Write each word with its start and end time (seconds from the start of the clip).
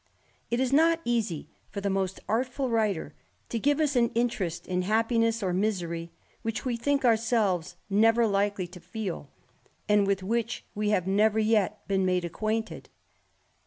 It 0.49 0.59
is 0.59 0.73
not 0.73 0.99
easy 1.05 1.47
for 1.69 1.79
the 1.79 1.87
most 1.91 2.19
artful 2.27 2.71
writer 2.71 3.13
to 3.49 3.59
give 3.59 3.79
us 3.79 3.95
an 3.95 4.09
interest 4.15 4.65
in 4.65 4.81
happiness 4.81 5.43
or 5.43 5.53
misery, 5.53 6.11
which 6.41 6.65
we 6.65 6.75
think 6.75 7.05
ourselves 7.05 7.75
never 7.87 8.25
likely 8.25 8.65
to 8.69 8.79
feel, 8.79 9.29
and 9.87 10.07
with 10.07 10.23
which 10.23 10.65
we 10.73 10.89
have 10.89 11.05
never 11.05 11.37
yet 11.37 11.87
been 11.87 12.03
made 12.03 12.25
acquainted. 12.25 12.89